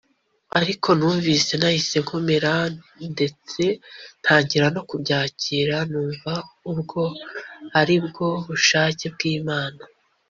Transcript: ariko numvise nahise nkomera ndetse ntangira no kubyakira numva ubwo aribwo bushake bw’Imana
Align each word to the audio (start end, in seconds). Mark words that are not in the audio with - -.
ariko 0.59 0.87
numvise 0.97 1.51
nahise 1.61 1.97
nkomera 2.03 2.53
ndetse 3.13 3.63
ntangira 4.21 4.65
no 4.75 4.81
kubyakira 4.89 5.75
numva 5.91 6.33
ubwo 6.71 7.01
aribwo 7.79 8.27
bushake 8.45 9.05
bw’Imana 9.13 9.81